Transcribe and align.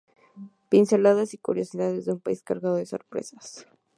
Pinceladas 0.69 1.35
y 1.35 1.37
curiosidades 1.37 2.05
de 2.07 2.13
un 2.13 2.21
país 2.21 2.41
cargado 2.41 2.73
de 2.75 2.87
sorpresas. 2.87 3.67